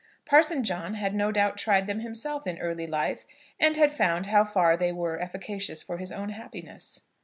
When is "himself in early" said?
1.99-2.87